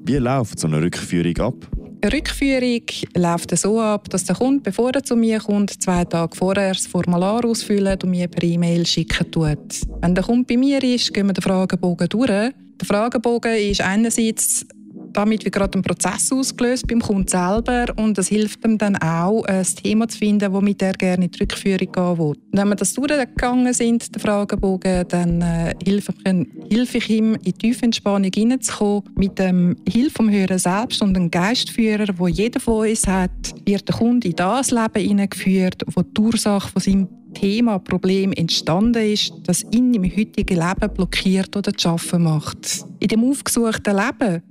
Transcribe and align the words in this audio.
Wie 0.06 0.16
läuft 0.18 0.60
so 0.60 0.68
eine 0.68 0.82
Rückführung 0.82 1.38
ab? 1.38 1.56
Eine 2.04 2.14
Rückführung 2.14 2.82
läuft 3.16 3.58
so 3.58 3.80
ab, 3.80 4.10
dass 4.10 4.24
der 4.26 4.36
Kunde, 4.36 4.62
bevor 4.62 4.92
er 4.92 5.04
zu 5.04 5.16
mir 5.16 5.40
kommt, 5.40 5.84
zwei 5.84 6.04
Tage 6.04 6.36
vorher 6.36 6.74
das 6.74 6.88
Formular 6.88 7.46
ausfüllt 7.46 8.04
und 8.04 8.10
mir 8.10 8.28
per 8.28 8.44
E-Mail 8.44 8.86
schicken 8.88 9.30
tut. 9.32 9.82
Wenn 10.02 10.16
der 10.16 10.24
Kunde 10.24 10.46
bei 10.48 10.58
mir 10.58 10.84
ist, 10.84 11.14
gehen 11.14 11.28
wir 11.28 11.34
den 11.34 11.44
Fragebogen 11.44 12.10
durch. 12.10 12.28
Der 12.30 12.88
Fragebogen 12.88 13.56
ist 13.56 13.82
einerseits 13.82 14.66
damit 15.14 15.46
wird 15.46 15.56
gerade 15.56 15.78
ein 15.78 15.82
Prozess 15.82 16.32
ausgelöst 16.32 16.88
beim 16.88 17.02
Kunden 17.02 17.28
selber 17.28 17.86
und 17.98 18.18
es 18.18 18.28
hilft 18.28 18.64
ihm 18.66 18.78
dann 18.78 18.96
auch, 18.98 19.44
ein 19.46 19.66
Thema 19.66 20.08
zu 20.08 20.18
finden, 20.18 20.52
womit 20.54 20.82
er 20.82 20.94
gerne 20.94 21.26
in 21.26 21.32
die 21.32 21.40
Rückführung 21.40 21.92
gehen 21.92 22.18
will. 22.18 22.36
wenn 22.52 22.70
wir 22.70 22.76
das 22.76 22.94
durchgegangen 22.94 23.74
sind, 23.74 24.14
der 24.14 24.22
Fragebogen, 24.22 25.06
dann 25.08 25.42
äh, 25.42 25.74
hilfe, 25.84 26.14
ich, 26.24 26.48
hilfe 26.70 26.98
ich 26.98 27.10
ihm, 27.10 27.36
in 27.36 27.42
die 27.42 27.54
Tiefenentspannung 27.54 28.32
hineinzukommen. 28.34 29.04
Mit 29.16 29.40
dem 29.40 29.76
Hilfe 29.88 30.12
vom 30.22 30.30
Hören 30.30 30.60
selbst 30.60 31.02
und 31.02 31.16
einem 31.16 31.32
Geistführer, 31.32 32.08
wo 32.18 32.28
jeder 32.28 32.60
von 32.60 32.88
uns 32.88 33.08
hat, 33.08 33.32
wird 33.66 33.88
der 33.88 33.96
Kunde 33.96 34.28
in 34.28 34.36
das 34.36 34.72
Leben 34.72 35.08
hineingeführt, 35.08 35.84
wo 35.96 36.02
die 36.02 36.22
Ursache 36.22 36.70
von 36.70 36.82
seinem 36.82 37.08
Thema, 37.34 37.80
Problem 37.80 38.34
entstanden 38.34 39.04
ist, 39.04 39.34
das 39.46 39.64
ihn 39.72 39.94
im 39.94 40.04
heutigen 40.04 40.58
Leben 40.58 40.94
blockiert 40.94 41.56
oder 41.56 41.74
zu 41.74 41.80
schaffen 41.80 42.24
macht. 42.24 42.86
In 43.00 43.08
dem 43.08 43.24
aufgesuchten 43.24 43.96
Leben 43.96 44.44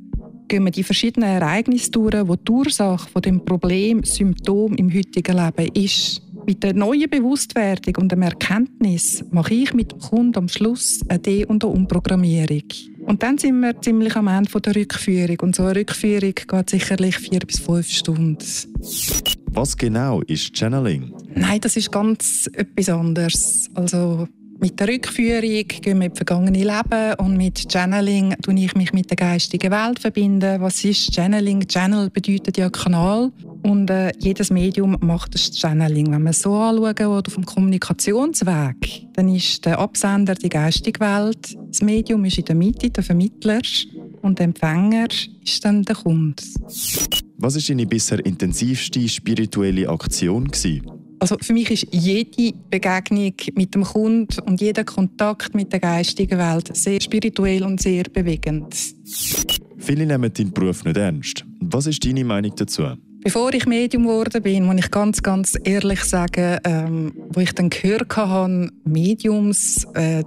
gehen 0.50 0.64
wir 0.64 0.72
die 0.72 0.83
verschiedenen 0.83 1.30
Ereignisse 1.30 1.92
durch, 1.92 2.14
wo 2.27 2.36
die 2.36 2.50
Ursache 2.50 3.08
von 3.08 3.22
dem 3.22 3.44
Problem, 3.44 4.02
Symptom 4.02 4.74
im 4.74 4.92
heutigen 4.92 5.36
Leben 5.36 5.72
ist. 5.74 6.22
Mit 6.44 6.62
der 6.62 6.74
neuen 6.74 7.08
Bewusstwerdung 7.08 7.96
und 7.96 8.12
dem 8.12 8.22
Erkenntnis 8.22 9.24
mache 9.30 9.55
ich 9.55 9.72
mit 9.72 9.92
dem 9.92 10.00
Kunden 10.00 10.36
am 10.36 10.48
Schluss 10.48 11.00
eine 11.08 11.20
De- 11.20 11.44
und 11.44 11.62
eine 11.62 11.72
Umprogrammierung. 11.72 12.64
Und 13.06 13.22
dann 13.22 13.38
sind 13.38 13.61
wir 13.61 13.80
ziemlich 13.80 14.16
am 14.16 14.27
Ende 14.27 14.61
der 14.61 14.74
Rückführung. 14.74 15.38
Und 15.40 15.55
so 15.55 15.62
eine 15.62 15.77
Rückführung 15.77 16.34
geht 16.34 16.70
sicherlich 16.70 17.17
vier 17.18 17.40
bis 17.40 17.61
fünf 17.61 17.88
Stunden. 17.88 18.38
Was 19.52 19.77
genau 19.77 20.22
ist 20.22 20.56
Channeling? 20.56 21.12
Nein, 21.34 21.61
das 21.61 21.77
ist 21.77 21.92
ganz 21.92 22.50
etwas 22.55 22.88
anderes. 22.88 23.70
Also 23.74 24.27
mit 24.61 24.79
der 24.79 24.89
Rückführung 24.89 25.67
gehen 25.69 25.98
wir 25.98 26.07
in 26.07 26.15
vergangene 26.15 26.59
Leben 26.59 27.15
und 27.19 27.37
mit 27.37 27.73
Channeling 27.73 28.35
tue 28.43 28.55
ich 28.55 28.75
mich 28.75 28.93
mit 28.93 29.09
der 29.09 29.17
geistigen 29.17 29.71
Welt 29.71 29.98
verbinden. 29.98 30.61
Was 30.61 30.85
ist 30.85 31.15
Channeling? 31.15 31.67
Channel 31.67 32.11
bedeutet 32.11 32.59
ja 32.59 32.69
Kanal 32.69 33.33
und 33.63 33.89
äh, 33.89 34.13
jedes 34.19 34.51
Medium 34.51 34.97
macht 35.01 35.35
das 35.35 35.51
Channeling. 35.59 36.13
Wenn 36.13 36.25
wir 36.25 36.33
so 36.35 36.55
anschauen 36.55 37.25
auf 37.27 37.35
dem 37.35 37.47
Kommunikationsweg, 37.47 39.07
dann 39.15 39.35
ist 39.35 39.65
der 39.65 39.79
Absender 39.79 40.35
die 40.35 40.51
geistige 40.51 41.01
Welt, 41.01 41.57
das 41.69 41.81
Medium 41.81 42.25
ist 42.27 42.39
in 42.39 42.45
der 42.45 42.55
Mitte 42.55 42.91
der 42.91 43.03
Vermittler 43.03 43.61
und 44.21 44.39
der 44.39 44.45
Empfänger 44.45 45.09
ist 45.42 45.65
dann 45.65 45.83
der 45.85 45.97
Kunde. 45.97 46.42
Was 47.39 47.55
war 47.55 47.63
deine 47.67 47.87
bisher 47.87 48.25
intensivste 48.25 49.09
spirituelle 49.09 49.89
Aktion? 49.89 50.48
Gewesen? 50.48 50.99
Also 51.20 51.36
für 51.41 51.53
mich 51.53 51.70
ist 51.70 51.86
jede 51.91 52.53
Begegnung 52.70 53.35
mit 53.55 53.75
dem 53.75 53.85
Kunden 53.85 54.41
und 54.47 54.61
jeder 54.61 54.85
Kontakt 54.85 55.55
mit 55.55 55.70
der 55.73 55.81
geistigen 55.81 56.39
Welt 56.39 56.75
sehr 56.75 57.01
spirituell 57.01 57.63
und 57.63 57.81
sehr 57.81 58.05
bewegend. 58.05 58.75
Viele 59.77 60.07
nehmen 60.07 60.33
deinen 60.33 60.51
Beruf 60.51 60.85
nicht 60.85 60.97
ernst. 60.97 61.45
Was 61.61 61.86
ist 61.86 62.05
deine 62.05 62.25
Meinung 62.25 62.55
dazu? 62.57 62.85
Bevor 63.23 63.53
ich 63.53 63.67
Medium 63.67 64.05
geworden 64.05 64.42
bin, 64.42 64.64
muss 64.64 64.79
ich 64.79 64.91
ganz, 64.91 65.23
ganz 65.23 65.53
ehrlich 65.63 66.03
sagen, 66.05 66.59
ähm, 66.64 67.13
wo 67.29 67.41
ich 67.41 67.53
dann 67.53 67.69
gehört 67.69 68.17
habe, 68.17 68.70
Mediums, 68.85 69.86
äh, 69.92 70.25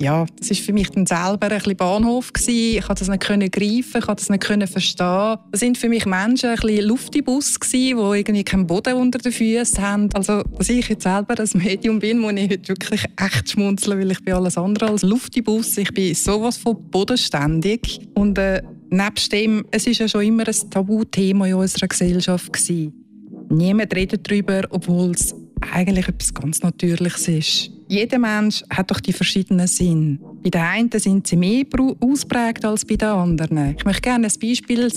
ja, 0.00 0.26
das 0.38 0.50
ist 0.50 0.60
für 0.60 0.72
mich 0.72 0.90
dann 0.90 1.06
selber 1.06 1.50
ein 1.50 1.58
bisschen 1.58 1.76
Bahnhof 1.76 2.32
gewesen. 2.32 2.78
Ich 2.78 2.86
konnte 2.86 3.00
das 3.00 3.08
nicht 3.08 3.22
können 3.22 3.50
greifen, 3.50 3.98
ich 3.98 4.06
konnte 4.06 4.22
das 4.22 4.30
nicht 4.30 4.44
können 4.44 4.68
verstehen. 4.68 5.36
Das 5.50 5.60
sind 5.60 5.76
für 5.76 5.88
mich 5.88 6.06
Menschen 6.06 6.50
ein 6.50 6.56
bisschen 6.56 6.84
Luftibus 6.84 7.58
gewesen, 7.58 7.98
die 7.98 8.18
irgendwie 8.18 8.44
keinen 8.44 8.66
Boden 8.66 8.94
unter 8.94 9.18
den 9.18 9.32
Füßen 9.32 9.82
haben. 9.82 10.08
Also, 10.14 10.42
dass 10.42 10.68
ich 10.68 10.88
jetzt 10.88 11.02
selber 11.02 11.34
ein 11.38 11.48
Medium 11.54 11.98
bin, 11.98 12.18
muss 12.18 12.32
ich 12.34 12.50
heute 12.50 12.68
wirklich 12.68 13.04
echt 13.16 13.50
schmunzeln, 13.50 13.98
weil 13.98 14.10
ich 14.12 14.22
bin 14.22 14.34
alles 14.34 14.56
andere 14.56 14.90
als 14.90 15.02
Luftibus. 15.02 15.76
Ich 15.76 15.92
bin 15.92 16.14
sowas 16.14 16.56
von 16.56 16.76
bodenständig 16.90 18.00
und 18.14 18.38
äh, 18.38 18.62
nebst 18.90 19.32
dem, 19.32 19.64
es 19.72 19.86
ist 19.86 19.98
ja 19.98 20.06
schon 20.06 20.22
immer 20.22 20.46
ein 20.46 20.70
Tabuthema 20.70 21.46
in 21.46 21.54
unserer 21.54 21.88
Gesellschaft 21.88 22.52
gewesen. 22.52 22.92
Niemand 23.50 23.94
redet 23.94 24.30
darüber, 24.30 24.62
obwohl 24.70 25.12
es 25.12 25.34
eigentlich 25.72 26.08
etwas 26.08 26.34
ganz 26.34 26.62
Natürliches 26.62 27.28
ist. 27.28 27.70
Jeder 27.88 28.18
Mensch 28.18 28.62
hat 28.68 28.90
doch 28.90 29.00
die 29.00 29.14
verschiedenen 29.14 29.66
Sinne. 29.66 30.18
Bei 30.42 30.50
den 30.50 30.60
einen 30.60 30.90
sind 30.92 31.26
sie 31.26 31.36
mehr 31.36 31.64
ausprägt 32.00 32.64
als 32.64 32.84
bei 32.84 32.96
den 32.96 33.08
anderen. 33.08 33.74
Ich 33.78 33.84
möchte 33.84 34.02
gerne 34.02 34.26
ein 34.26 34.40
Beispiel 34.40 34.88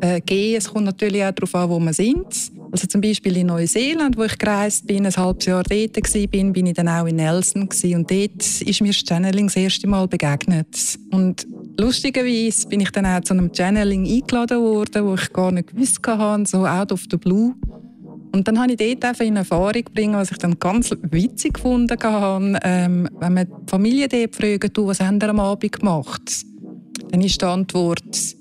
äh, 0.00 0.20
geben. 0.20 0.56
Es 0.56 0.68
kommt 0.68 0.84
natürlich 0.84 1.24
auch 1.24 1.30
darauf 1.30 1.54
an, 1.54 1.70
wo 1.70 1.78
wir 1.78 1.92
sind. 1.92 2.26
Also 2.72 2.86
zum 2.86 3.00
Beispiel 3.00 3.36
in 3.36 3.48
Neuseeland, 3.48 4.16
wo 4.16 4.24
ich 4.24 4.38
gereist 4.38 4.86
bin, 4.86 5.06
ein 5.06 5.16
halbes 5.16 5.46
Jahr 5.46 5.62
dort 5.62 5.96
war, 5.96 6.26
bin, 6.28 6.52
bin 6.52 6.66
ich 6.66 6.74
dann 6.74 6.88
auch 6.88 7.06
in 7.06 7.16
Nelson 7.16 7.62
und 7.62 8.10
dort 8.10 8.42
ist 8.62 8.80
mir 8.80 8.88
das 8.88 9.02
Channeling 9.08 9.46
das 9.46 9.56
erste 9.56 9.88
Mal 9.88 10.06
begegnet. 10.06 10.98
Und 11.10 11.46
lustigerweise 11.78 12.68
bin 12.68 12.80
ich 12.80 12.90
dann 12.90 13.06
auch 13.06 13.20
zu 13.22 13.34
einem 13.34 13.52
Channeling 13.52 14.06
eingeladen 14.06 14.60
worden, 14.60 15.04
wo 15.04 15.14
ich 15.14 15.32
gar 15.32 15.50
nicht 15.50 15.68
gewusst 15.68 15.98
hatte, 16.06 16.48
so 16.48 16.64
out 16.64 16.92
of 16.92 17.02
the 17.10 17.16
blue. 17.16 17.54
Und 18.32 18.46
dann 18.46 18.60
habe 18.60 18.72
ich 18.72 18.78
dort 18.78 19.04
einfach 19.04 19.24
in 19.24 19.36
Erfahrung 19.36 19.84
bringen, 19.92 20.14
was 20.14 20.30
ich 20.30 20.38
dann 20.38 20.58
ganz 20.58 20.90
witzig 21.02 21.54
gefunden 21.54 21.96
habe, 22.02 22.58
ähm, 22.62 23.08
wenn 23.18 23.34
man 23.34 23.46
die 23.46 23.70
Familie 23.70 24.08
dort 24.08 24.36
fragt, 24.36 24.76
du, 24.76 24.86
was 24.86 25.00
haben 25.00 25.18
ihr 25.20 25.28
am 25.28 25.40
Abend 25.40 25.72
gemacht? 25.72 26.44
Dann 27.10 27.20
ist 27.20 27.40
die 27.40 27.44
Antwort, 27.44 28.36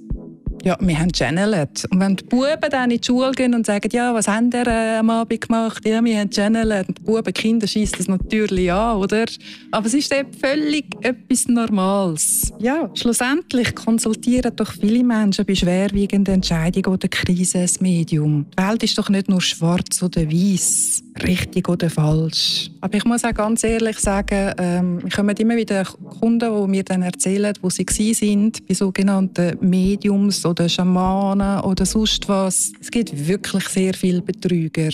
ja, 0.63 0.77
wir 0.79 1.00
haben 1.00 1.11
channelt. 1.11 1.85
Und 1.89 2.00
wenn 2.00 2.15
die 2.15 2.23
Buben 2.25 2.69
dann 2.69 2.91
in 2.91 3.00
die 3.00 3.06
Schule 3.06 3.31
gehen 3.31 3.53
und 3.53 3.65
sagen, 3.65 3.89
ja, 3.91 4.13
was 4.13 4.27
haben 4.27 4.50
ihr 4.53 4.67
äh, 4.67 4.97
am 4.97 5.09
Abend 5.09 5.41
gemacht? 5.41 5.88
Ja, 5.88 6.03
wir 6.03 6.19
haben 6.19 6.29
channelt. 6.29 6.88
Und 6.88 6.97
die 7.00 7.03
Buben, 7.03 7.33
Kinder 7.33 7.67
schießen 7.67 7.97
das 7.97 8.07
natürlich 8.07 8.71
an, 8.71 8.97
oder? 8.97 9.25
Aber 9.71 9.85
es 9.85 9.94
ist 9.94 10.13
eben 10.13 10.31
völlig 10.33 10.85
etwas 11.01 11.47
Normales. 11.47 12.51
Ja, 12.59 12.89
schlussendlich 12.94 13.75
konsultieren 13.75 14.56
doch 14.56 14.73
viele 14.73 15.03
Menschen 15.03 15.45
bei 15.45 15.56
schwerwiegenden 15.56 16.35
Entscheidungen 16.35 16.94
oder 16.94 17.07
Krisen 17.07 17.61
ein 17.61 17.69
Medium. 17.79 18.45
Die 18.57 18.63
Welt 18.63 18.83
ist 18.83 18.97
doch 18.97 19.09
nicht 19.09 19.29
nur 19.29 19.41
schwarz 19.41 20.01
oder 20.01 20.25
weiß, 20.25 21.03
richtig 21.23 21.69
oder 21.69 21.89
falsch. 21.89 22.69
Aber 22.81 22.97
ich 22.97 23.06
muss 23.06 23.23
auch 23.23 23.33
ganz 23.33 23.63
ehrlich 23.63 24.00
sagen, 24.00 24.53
ähm, 24.57 25.03
wir 25.03 25.09
kommen 25.09 25.35
immer 25.38 25.56
wieder 25.56 25.83
Kunden, 25.83 26.39
die 26.39 26.67
mir 26.67 26.83
dann 26.83 27.01
erzählen, 27.01 27.53
wo 27.61 27.69
sie 27.69 27.85
waren 27.85 28.51
bei 28.67 28.73
sogenannten 28.73 29.57
Mediums 29.61 30.45
oder 30.49 30.67
Schamanen 30.69 31.61
oder 31.61 31.85
sonst 31.85 32.27
was. 32.27 32.71
Es 32.79 32.91
gibt 32.91 33.27
wirklich 33.27 33.67
sehr 33.69 33.93
viele 33.93 34.21
Betrüger. 34.21 34.89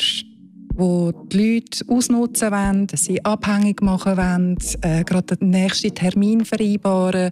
wo 0.77 1.11
die 1.11 1.55
Leute 1.55 1.85
ausnutzen 1.87 2.51
wollen, 2.51 2.87
sie 2.93 3.23
abhängig 3.23 3.81
machen 3.81 4.17
wollen, 4.17 4.57
äh, 4.81 5.05
gerade 5.05 5.37
den 5.37 5.49
nächsten 5.49 5.95
Termin 5.95 6.43
vereinbaren. 6.43 7.31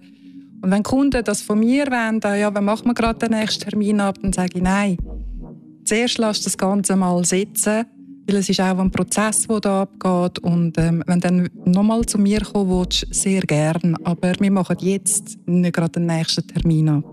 Und 0.61 0.71
wenn 0.71 0.83
Kunden 0.83 1.23
das 1.25 1.41
von 1.41 1.59
mir 1.59 1.87
wollen, 1.87 2.21
dann, 2.21 2.39
ja, 2.39 2.55
wann 2.55 2.63
machen 2.63 2.87
wir 2.87 2.93
gerade 2.93 3.27
den 3.27 3.37
nächsten 3.37 3.69
Termin 3.69 3.99
ab, 3.99 4.17
dann 4.21 4.31
sage 4.31 4.51
ich 4.55 4.61
nein. 4.63 4.97
Zuerst 5.83 6.17
lass 6.19 6.41
das 6.41 6.57
Ganze 6.57 6.95
mal 6.95 7.25
sitzen, 7.25 7.83
weil 8.25 8.37
es 8.37 8.47
ist 8.47 8.61
auch 8.61 8.79
ein 8.79 8.89
Prozess, 8.89 9.45
der 9.45 9.59
da 9.59 9.81
abgeht. 9.81 10.39
Und 10.39 10.77
ähm, 10.77 11.03
wenn 11.05 11.19
du 11.19 11.27
dann 11.27 11.49
nochmal 11.65 12.05
zu 12.05 12.17
mir 12.17 12.39
kommen 12.39 12.69
willst, 12.69 13.05
sehr 13.13 13.41
gern. 13.41 13.97
Aber 14.05 14.31
wir 14.39 14.51
machen 14.51 14.77
jetzt 14.79 15.37
nicht 15.45 15.73
gerade 15.73 15.99
den 15.99 16.05
nächsten 16.05 16.47
Termin 16.47 16.87
ab. 16.87 17.03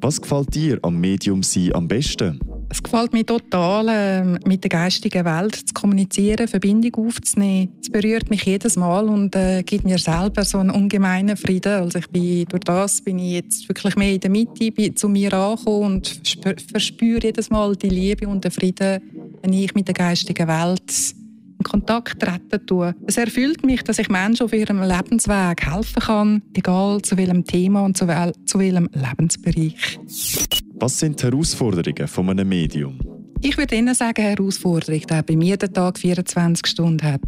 Was 0.00 0.20
gefällt 0.20 0.54
dir 0.54 0.78
am 0.82 1.00
Medium 1.00 1.42
sein 1.42 1.74
am 1.74 1.88
besten? 1.88 2.38
Es 2.70 2.82
gefällt 2.82 3.12
mir 3.12 3.24
total, 3.24 3.86
ähm, 3.88 4.38
mit 4.46 4.62
der 4.62 4.68
geistigen 4.68 5.24
Welt 5.24 5.54
zu 5.54 5.74
kommunizieren, 5.74 6.46
Verbindung 6.46 7.06
aufzunehmen. 7.06 7.72
Es 7.80 7.90
berührt 7.90 8.28
mich 8.28 8.44
jedes 8.44 8.76
Mal 8.76 9.08
und 9.08 9.34
äh, 9.34 9.62
gibt 9.62 9.84
mir 9.84 9.98
selber 9.98 10.44
so 10.44 10.58
einen 10.58 10.70
ungemeinen 10.70 11.36
Frieden. 11.36 11.72
Also 11.72 11.98
ich 11.98 12.08
bin, 12.10 12.44
durch 12.44 12.64
das 12.64 13.00
bin 13.00 13.18
ich 13.18 13.32
jetzt 13.32 13.68
wirklich 13.68 13.96
mehr 13.96 14.12
in 14.12 14.20
der 14.20 14.30
Mitte 14.30 14.70
bin 14.70 14.94
zu 14.94 15.08
mir 15.08 15.32
angekommen 15.32 15.82
und 15.82 16.20
verspüre 16.70 17.24
jedes 17.24 17.48
Mal 17.50 17.74
die 17.74 17.88
Liebe 17.88 18.28
und 18.28 18.44
den 18.44 18.50
Frieden, 18.50 19.00
wenn 19.42 19.52
ich 19.52 19.74
mit 19.74 19.88
der 19.88 19.94
geistigen 19.94 20.46
Welt 20.46 21.14
Kontakt 21.68 22.20
treten 22.20 22.66
tue. 22.66 22.94
Es 23.06 23.16
erfüllt 23.16 23.64
mich, 23.64 23.82
dass 23.82 23.98
ich 23.98 24.08
Menschen 24.08 24.44
auf 24.44 24.52
ihrem 24.52 24.82
Lebensweg 24.82 25.64
helfen 25.64 26.02
kann, 26.02 26.42
egal 26.54 27.02
zu 27.02 27.16
welchem 27.16 27.44
Thema 27.44 27.84
und 27.84 27.96
zu, 27.96 28.08
wel 28.08 28.32
zu 28.46 28.58
welchem 28.58 28.88
Lebensbereich. 28.92 30.00
Was 30.80 30.98
sind 30.98 31.20
die 31.20 31.26
Herausforderungen 31.26 32.08
von 32.08 32.30
einem 32.30 32.48
Medium? 32.48 32.98
Ich 33.40 33.56
würde 33.56 33.76
Ihnen 33.76 33.94
sagen, 33.94 34.22
Herausforderung, 34.22 35.00
die 35.00 35.22
bei 35.22 35.36
mir 35.36 35.56
den 35.56 35.72
Tag 35.72 35.98
24 35.98 36.66
Stunden 36.66 37.02
hat. 37.06 37.20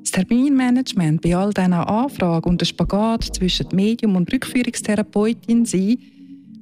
Das 0.00 0.10
Terminmanagement 0.10 1.22
bei 1.22 1.36
all 1.36 1.52
diesen 1.52 1.72
Anfragen 1.72 2.48
und 2.48 2.60
der 2.60 2.66
Spagat 2.66 3.34
zwischen 3.34 3.68
Medium 3.72 4.16
und 4.16 4.32
Rückführungstherapeutin 4.32 5.64
sein 5.64 5.98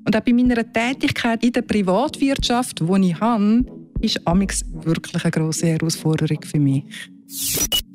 und 0.05 0.17
auch 0.17 0.21
bei 0.21 0.33
meiner 0.33 0.73
Tätigkeit 0.73 1.43
in 1.45 1.53
der 1.53 1.63
Privatwirtschaft, 1.63 2.81
die 2.81 3.09
ich 3.09 3.21
habe, 3.21 3.65
ist 4.01 4.27
amix 4.27 4.65
wirklich 4.73 5.25
eine 5.25 5.31
grosse 5.31 5.67
Herausforderung 5.69 6.43
für 6.43 6.59
mich. 6.59 6.85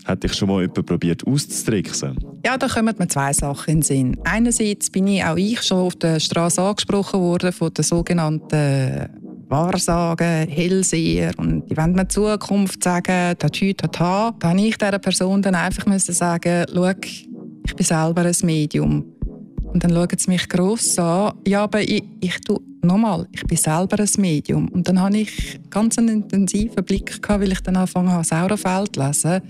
Hat 0.05 0.23
dich 0.23 0.33
schon 0.33 0.49
mal 0.49 0.61
jemand 0.61 0.85
probiert 0.85 1.25
auszutricksen? 1.25 2.17
Ja, 2.45 2.57
da 2.57 2.67
kommen 2.67 2.95
mir 2.97 3.07
zwei 3.07 3.31
Sachen 3.33 3.69
in 3.69 3.77
den 3.77 3.83
Sinn. 3.83 4.17
Einerseits 4.23 4.89
bin 4.89 5.07
ich 5.07 5.23
auch 5.23 5.37
ich 5.37 5.61
schon 5.61 5.77
auf 5.77 5.95
der 5.95 6.19
Straße 6.19 6.61
angesprochen 6.61 7.19
worden 7.19 7.51
von 7.51 7.73
den 7.73 7.83
sogenannten 7.83 9.09
Wahrsagen, 9.47 10.47
Hellseher 10.47 11.33
und 11.37 11.69
die 11.69 11.75
wollen 11.75 11.93
mir 11.93 12.03
in 12.03 12.09
Zukunft 12.09 12.83
sagen, 12.83 13.35
Tatü, 13.37 13.73
Tata. 13.73 14.33
Da 14.39 14.49
habe 14.49 14.61
ich 14.61 14.77
dieser 14.77 14.97
Person 14.97 15.41
dann 15.41 15.55
einfach 15.55 15.85
müssen 15.85 16.13
sagen, 16.13 16.65
schau, 16.73 16.89
ich 17.01 17.75
bin 17.75 17.85
selber 17.85 18.21
ein 18.21 18.35
Medium. 18.43 19.05
Und 19.73 19.83
dann 19.83 19.91
schauen 19.91 20.17
sie 20.17 20.29
mich 20.29 20.49
gross 20.49 20.99
an. 20.99 21.33
Ja, 21.47 21.63
aber 21.63 21.81
ich, 21.81 22.03
ich 22.19 22.39
tue 22.41 22.59
nochmal, 22.81 23.27
ich 23.31 23.43
bin 23.43 23.57
selber 23.57 23.99
ein 23.99 24.09
Medium. 24.17 24.67
Und 24.69 24.87
dann 24.87 25.01
hatte 25.01 25.17
ich 25.17 25.59
ganz 25.69 25.97
einen 25.97 26.09
intensiven 26.09 26.83
Blick, 26.83 27.21
gehabt, 27.21 27.41
weil 27.41 27.51
ich 27.51 27.61
dann 27.61 27.75
angefangen 27.75 28.11
habe, 28.11 28.23
Saurafeld 28.25 28.95
zu 28.95 29.01
lesen. 29.01 29.41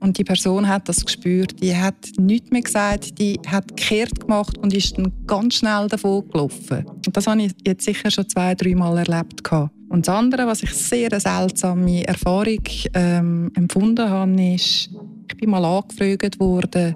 Und 0.00 0.16
die 0.16 0.24
Person 0.24 0.66
hat 0.66 0.88
das 0.88 1.04
gespürt. 1.04 1.60
Die 1.60 1.76
hat 1.76 2.12
nichts 2.16 2.50
mehr 2.50 2.62
gesagt, 2.62 3.18
die 3.18 3.38
hat 3.46 3.68
gekehrt 3.68 4.20
gemacht 4.20 4.56
und 4.58 4.72
ist 4.72 4.96
dann 4.96 5.12
ganz 5.26 5.56
schnell 5.56 5.88
davon 5.88 6.26
gelaufen. 6.30 6.86
Und 7.06 7.16
das 7.16 7.26
habe 7.26 7.42
ich 7.42 7.52
jetzt 7.66 7.84
sicher 7.84 8.10
schon 8.10 8.28
zwei, 8.28 8.54
drei 8.54 8.74
Mal 8.74 8.96
erlebt. 8.98 9.44
Gehabt. 9.44 9.72
Und 9.90 10.06
das 10.06 10.14
andere, 10.14 10.46
was 10.46 10.62
ich 10.62 10.72
sehr 10.72 11.10
eine 11.10 11.20
seltsame 11.20 12.06
Erfahrung 12.06 12.62
ähm, 12.94 13.50
empfunden 13.54 14.08
habe, 14.08 14.54
ist, 14.54 14.88
ich 15.28 15.36
bin 15.36 15.50
mal 15.50 15.64
angefragt 15.64 16.38
worden, 16.38 16.94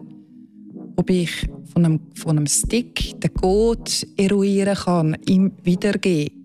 ob 0.96 1.10
ich 1.10 1.48
von 1.74 1.84
einem, 1.84 2.00
von 2.14 2.38
einem 2.38 2.46
Stick 2.46 3.20
den 3.20 3.34
Code 3.34 3.90
eruieren 4.16 4.76
kann, 4.76 5.16
ihm 5.26 5.52
wiedergeben. 5.62 6.44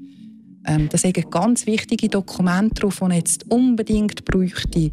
Ähm, 0.66 0.90
das 0.92 1.02
sind 1.02 1.31
ganz 1.31 1.66
wichtige 1.66 2.10
Dokumente 2.10 2.81
drauf, 2.81 3.00
die 3.00 3.12
ich 3.12 3.18
jetzt 3.18 3.52
unbedingt 3.52 4.26
bräuchte. 4.26 4.92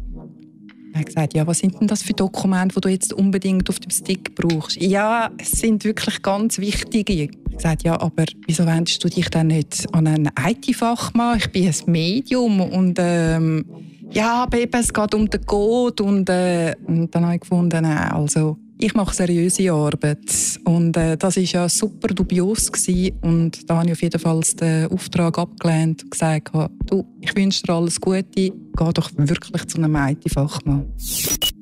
Er 0.93 1.01
hat 1.01 1.05
gesagt, 1.07 1.33
ja, 1.33 1.45
was 1.45 1.59
sind 1.59 1.79
denn 1.79 1.87
das 1.87 2.01
für 2.01 2.13
Dokumente, 2.13 2.75
die 2.75 2.81
du 2.81 2.89
jetzt 2.89 3.13
unbedingt 3.13 3.69
auf 3.69 3.79
dem 3.79 3.91
Stick 3.91 4.33
brauchst? 4.35 4.81
Ja, 4.81 5.29
es 5.37 5.51
sind 5.51 5.83
wirklich 5.83 6.21
ganz 6.21 6.57
wichtige. 6.57 7.13
Ich 7.13 7.29
habe 7.29 7.55
gesagt, 7.55 7.83
ja, 7.83 7.99
aber 7.99 8.25
wieso 8.47 8.65
wendest 8.65 9.03
du 9.03 9.09
dich 9.09 9.29
dann 9.29 9.47
nicht 9.47 9.85
an 9.93 10.07
einen 10.07 10.29
IT-Fachmann? 10.39 11.37
Ich 11.37 11.51
bin 11.51 11.67
ein 11.67 11.91
Medium 11.91 12.61
und 12.61 12.97
ähm, 12.99 13.65
ja, 14.11 14.47
eben, 14.55 14.79
es 14.79 14.93
geht 14.93 15.13
um 15.13 15.29
den 15.29 15.45
Code 15.45 16.03
und, 16.03 16.29
äh, 16.29 16.73
und 16.85 17.13
dann 17.13 17.25
habe 17.25 17.35
ich 17.35 17.41
gefunden, 17.41 17.85
also 17.85 18.57
ich 18.79 18.93
mache 18.93 19.15
seriöse 19.15 19.71
Arbeit 19.71 20.59
und 20.65 20.95
äh, 20.97 21.17
das 21.17 21.37
ist 21.37 21.53
ja 21.53 21.67
super 21.67 22.09
dubios 22.09 22.71
gewesen. 22.71 23.17
und 23.21 23.69
da 23.69 23.77
habe 23.77 23.87
ich 23.87 23.93
auf 23.93 24.01
jeden 24.01 24.19
Fall 24.19 24.41
den 24.59 24.91
Auftrag 24.91 25.37
abgelehnt 25.37 26.03
und 26.03 26.11
gesagt, 26.11 26.51
du, 26.85 27.05
ich 27.21 27.35
wünsche 27.35 27.63
dir 27.63 27.73
alles 27.73 27.99
Gute, 27.99 28.23
geh 28.35 28.51
doch 28.93 29.11
wirklich 29.15 29.65
zu 29.65 29.77
einem 29.77 29.95
IT-Fachmann. 29.95 30.85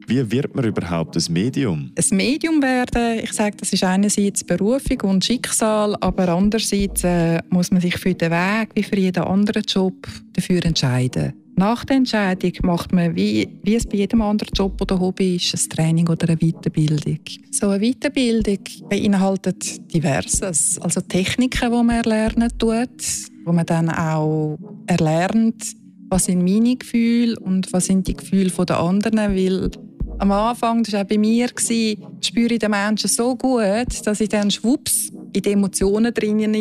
Wie 0.08 0.32
wird 0.32 0.56
man 0.56 0.66
überhaupt 0.66 1.16
ein 1.16 1.34
Medium? 1.34 1.92
Ein 1.96 2.18
Medium 2.18 2.62
werden, 2.62 3.20
ich 3.24 3.34
sage, 3.34 3.58
das 3.58 3.74
ist 3.74 3.84
einerseits 3.84 4.44
Berufung 4.44 5.02
und 5.02 5.26
Schicksal, 5.26 5.96
aber 6.00 6.30
andererseits 6.30 7.04
äh, 7.04 7.42
muss 7.50 7.72
man 7.72 7.82
sich 7.82 7.98
für 7.98 8.14
den 8.14 8.32
Weg 8.32 8.70
wie 8.76 8.84
für 8.84 8.98
jeden 8.98 9.24
anderen 9.24 9.64
Job 9.64 10.08
dafür 10.34 10.64
entscheiden. 10.64 11.34
Nach 11.58 11.86
der 11.86 11.98
Entscheidung 11.98 12.52
macht 12.64 12.92
man, 12.92 13.16
wie, 13.16 13.48
wie 13.64 13.76
es 13.76 13.86
bei 13.86 13.98
jedem 13.98 14.22
anderen 14.22 14.52
Job 14.54 14.82
oder 14.82 15.00
Hobby 15.00 15.38
ist, 15.38 15.54
ein 15.54 15.70
Training 15.70 16.10
oder 16.10 16.28
eine 16.28 16.38
Weiterbildung. 16.38 17.20
So 17.50 17.70
eine 17.70 17.80
Weiterbildung 17.80 18.60
beinhaltet 18.90 19.94
Diverses, 19.94 20.78
also 20.82 21.00
Techniken, 21.00 21.72
die 21.72 21.84
man 21.84 21.90
erlernen 21.92 22.50
tut, 22.58 23.02
wo 23.46 23.54
man 23.54 23.66
dann 23.66 23.90
auch 23.90 24.58
erlernt, 24.88 25.64
was 26.10 26.26
sind 26.26 26.44
meine 26.44 26.76
Gefühle 26.76 27.40
und 27.40 27.72
was 27.72 27.86
sind 27.86 28.06
die 28.08 28.16
Gefühle 28.16 28.52
der 28.66 28.80
anderen, 28.80 29.18
weil 29.18 29.72
am 30.20 30.32
Anfang, 30.32 30.84
das 30.84 30.94
war 30.94 31.02
auch 31.04 31.08
bei 31.08 31.18
mir, 31.18 31.48
spüre 31.48 32.54
ich 32.54 32.60
den 32.60 32.72
Menschen 32.72 33.10
so 33.10 33.36
gut, 33.36 34.06
dass 34.06 34.22
ich 34.22 34.30
dann 34.30 34.52
schwupps 34.52 35.10
in 35.34 35.42
die 35.42 35.52
Emotionen 35.52 36.14
drin 36.14 36.52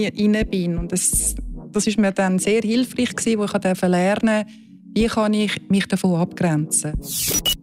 bin. 0.50 0.79
Und 0.79 0.93
das, 0.93 1.35
das 1.73 1.87
ist 1.87 1.99
mir 1.99 2.12
dann 2.12 2.38
sehr 2.38 2.62
hilfreich 2.62 3.14
gewesen, 3.14 3.38
wo 3.38 3.44
ich 3.44 3.82
lernen 3.82 4.44
durfte, 4.44 4.64
wie 4.94 5.06
kann 5.06 5.35
ich 5.35 5.61
mich 5.69 5.87
davon 5.87 6.20
abgrenzen? 6.20 6.94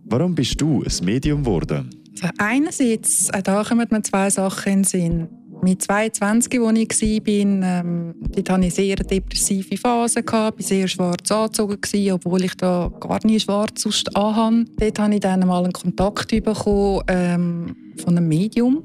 Warum 0.05 0.35
bist 0.35 0.59
du 0.59 0.83
ein 0.83 1.05
Medium 1.05 1.43
geworden? 1.43 1.89
Also 2.21 2.33
einerseits, 2.37 3.29
äh, 3.29 3.41
da 3.41 3.63
kommen 3.63 3.88
mir 3.89 4.01
zwei 4.03 4.29
Sachen 4.29 4.73
in 4.73 4.79
den 4.79 4.83
Sinn. 4.83 5.27
Mit 5.63 5.81
22, 5.83 6.59
als 6.59 7.01
ich 7.03 7.21
war, 7.21 7.35
ähm, 7.63 8.15
dort 8.19 8.35
hatte 8.35 8.41
ich 8.41 8.50
eine 8.50 8.71
sehr 8.71 8.95
depressive 8.95 9.77
Phase. 9.77 10.21
Ich 10.21 10.31
war 10.31 10.53
sehr 10.57 10.88
schwarz 10.88 11.31
angezogen, 11.31 11.77
obwohl 12.11 12.43
ich 12.43 12.55
da 12.55 12.91
gar 13.00 13.19
nicht 13.25 13.43
schwarz 13.43 13.83
sonst 13.83 14.15
anhabe. 14.15 14.65
Dort 14.77 15.00
habe 15.00 15.13
ich 15.13 15.19
dann 15.19 15.47
mal 15.47 15.63
einen 15.63 15.71
Kontakt 15.71 16.29
bekommen 16.43 17.01
ähm, 17.07 17.75
von 17.97 18.17
einem 18.17 18.27
Medium. 18.27 18.83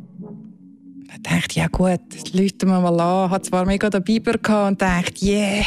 Da 1.08 1.30
dachte 1.36 1.48
ich, 1.50 1.56
ja 1.56 1.68
gut, 1.68 2.00
Leute 2.34 2.66
wir 2.66 2.80
mal 2.80 3.00
an. 3.00 3.26
Ich 3.26 3.30
hatte 3.32 3.48
zwar 3.48 3.64
mega 3.64 3.88
den 3.88 4.04
Biber 4.04 4.66
und 4.66 4.80
dachte, 4.80 5.24
yeah, 5.24 5.64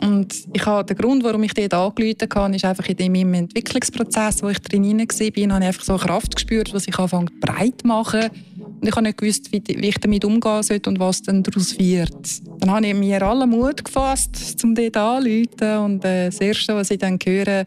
und 0.00 0.34
ich 0.52 0.64
habe, 0.66 0.84
der 0.84 0.96
Grund, 0.96 1.24
warum 1.24 1.42
ich 1.42 1.54
dort 1.54 1.74
angerufen 1.74 2.26
habe, 2.34 2.56
ist 2.56 2.64
einfach 2.64 2.88
in 2.88 3.12
meinem 3.12 3.34
Entwicklungsprozess, 3.34 4.42
wo 4.42 4.48
ich 4.48 4.58
drin 4.60 4.84
war, 4.84 5.00
habe 5.00 5.32
ich 5.36 5.50
einfach 5.50 5.84
so 5.84 5.96
Kraft 5.96 6.34
gespürt, 6.34 6.72
was 6.72 6.86
ich 6.86 6.98
anfange 6.98 7.30
breit 7.40 7.80
zu 7.80 7.86
machen. 7.86 8.30
Und 8.80 8.86
ich 8.86 8.92
habe 8.92 9.02
nicht 9.02 9.18
gewusst, 9.18 9.50
wie, 9.52 9.62
ich 9.66 9.98
damit 9.98 10.24
umgehen 10.24 10.62
soll 10.62 10.80
und 10.86 10.98
was 10.98 11.22
dann 11.22 11.42
daraus 11.42 11.78
wird. 11.78 12.12
Dann 12.60 12.70
habe 12.70 12.86
ich 12.86 12.94
mir 12.94 13.22
alle 13.22 13.46
Mut 13.46 13.84
gefasst, 13.84 14.62
um 14.62 14.74
dort 14.74 14.96
anzurufen. 14.96 15.78
Und 15.78 16.04
äh, 16.04 16.26
das 16.26 16.40
Erste, 16.40 16.74
was 16.74 16.90
ich 16.90 16.98
dann 16.98 17.18
höre, 17.24 17.66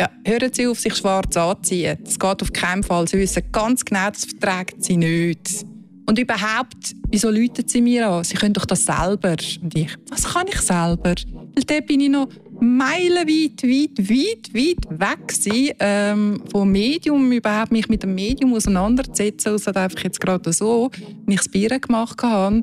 ja, 0.00 0.10
hören 0.24 0.52
Sie 0.52 0.66
auf, 0.66 0.80
sich 0.80 0.94
schwarz 0.94 1.36
anzuziehen. 1.36 1.98
Das 2.04 2.18
geht 2.18 2.42
auf 2.42 2.52
keinen 2.52 2.82
Fall. 2.82 3.08
Sie 3.08 3.18
wissen 3.18 3.42
ganz 3.52 3.84
genau, 3.84 4.10
das 4.10 4.24
verträgt 4.24 4.82
Sie 4.82 4.96
nicht. 4.96 5.66
Und 6.06 6.18
überhaupt, 6.18 6.94
wieso 7.10 7.30
läuten 7.30 7.66
sie 7.66 7.80
mir 7.80 8.08
an? 8.08 8.24
Sie 8.24 8.36
können 8.36 8.54
doch 8.54 8.66
das 8.66 8.84
selber. 8.84 9.36
Und 9.62 9.74
ich, 9.74 9.94
was 10.10 10.24
kann 10.24 10.46
ich 10.48 10.60
selber? 10.60 11.14
Weil 11.54 11.64
dort 11.64 11.86
bin 11.86 12.00
ich 12.00 12.08
noch 12.08 12.28
meilenweit, 12.60 13.62
weit, 13.62 13.98
weit, 14.08 14.54
weit 14.54 15.00
weg 15.00 15.28
gewesen, 15.28 15.74
ähm, 15.80 16.42
vom 16.50 16.70
Medium, 16.70 17.32
überhaupt 17.32 17.72
mich 17.72 17.88
mit 17.88 18.02
dem 18.02 18.14
Medium 18.14 18.54
auseinanderzusetzen, 18.54 19.52
außer 19.52 19.76
einfach 19.76 20.04
jetzt 20.04 20.20
gerade 20.20 20.52
so, 20.52 20.90
wenn 21.24 21.34
ich 21.34 21.40
das 21.40 21.48
Bier 21.48 21.78
gemacht 21.78 22.22
habe. 22.22 22.62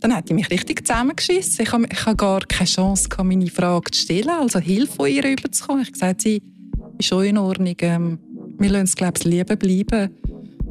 Dann 0.00 0.14
hat 0.14 0.28
sie 0.28 0.34
mich 0.34 0.50
richtig 0.50 0.86
zusammengeschissen. 0.86 1.64
Ich 1.64 1.72
habe, 1.72 1.86
ich 1.90 2.16
gar 2.16 2.40
keine 2.40 2.68
Chance, 2.68 3.08
meine 3.22 3.48
Frage 3.48 3.90
zu 3.90 4.00
stellen, 4.00 4.30
also 4.30 4.58
Hilfe 4.58 4.92
von 4.92 5.08
ihr 5.08 5.24
überzukommen. 5.24 5.82
Ich 5.82 5.88
habe 5.88 5.92
gesagt, 5.92 6.22
sie 6.22 6.42
ist 6.98 7.08
schon 7.08 7.24
in 7.24 7.38
Ordnung. 7.38 7.76
Ähm, 7.80 8.18
wir 8.58 8.70
lassen 8.70 8.84
es, 8.84 8.96
glaube 8.96 9.14
ich, 9.18 9.24
lieben 9.24 9.58
bleiben. 9.58 10.14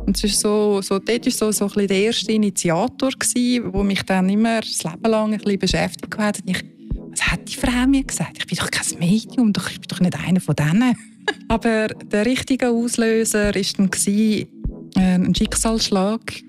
Und 0.09 0.17
es 0.17 0.23
ist 0.23 0.39
so, 0.39 0.81
so, 0.81 0.97
dort 0.97 1.23
war 1.23 1.31
so, 1.31 1.51
so 1.51 1.67
der 1.67 1.91
erste 1.91 2.31
Initiator, 2.31 3.11
der 3.11 3.83
mich 3.83 4.01
dann 4.01 4.27
immer 4.27 4.59
das 4.59 4.83
Leben 4.83 5.03
lang 5.03 5.33
ein 5.33 5.37
bisschen 5.37 5.59
beschäftigt 5.59 6.17
hat. 6.17 6.39
Ich, 6.47 6.63
was 7.11 7.31
hat 7.31 7.47
die 7.47 7.55
Frau 7.55 7.85
mir 7.85 8.03
gesagt? 8.03 8.39
Ich 8.39 8.47
bin 8.47 8.57
doch 8.57 8.71
kein 8.71 8.97
Medium, 8.97 9.53
ich 9.55 9.79
bin 9.79 9.87
doch 9.87 9.99
nicht 9.99 10.17
einer 10.17 10.39
von 10.39 10.55
denen. 10.55 10.95
Aber 11.47 11.89
der 11.89 12.25
richtige 12.25 12.69
Auslöser 12.69 13.53
war 13.53 13.63
dann 13.77 13.89
äh, 14.01 14.47
ein 14.95 15.35
Schicksalsschlag. 15.35 16.41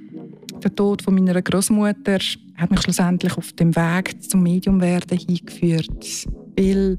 Der 0.65 0.75
Tod 0.75 1.03
von 1.03 1.15
meiner 1.15 1.43
Großmutter 1.43 2.19
hat 2.57 2.71
mich 2.71 2.81
schlussendlich 2.81 3.37
auf 3.37 3.53
dem 3.53 3.77
Weg 3.77 4.23
zum 4.23 4.43
Mediumwerden 4.43 5.19
hingeführt. 5.19 6.27
Weil 6.57 6.97